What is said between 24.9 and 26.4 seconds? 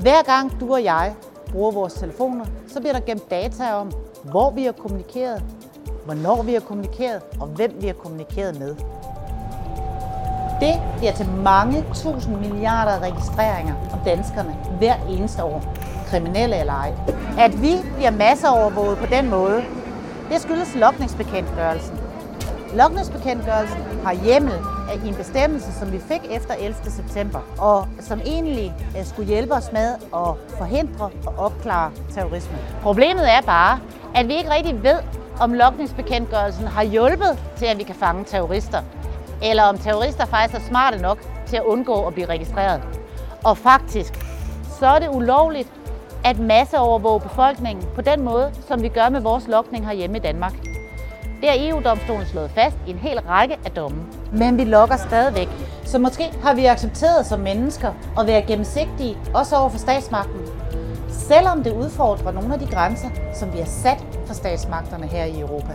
i en bestemmelse, som vi fik